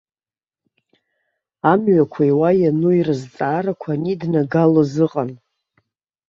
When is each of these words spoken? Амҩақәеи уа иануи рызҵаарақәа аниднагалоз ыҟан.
Амҩақәеи 1.71 2.31
уа 2.39 2.49
иануи 2.61 2.99
рызҵаарақәа 3.07 3.91
аниднагалоз 3.95 4.93
ыҟан. 5.05 5.31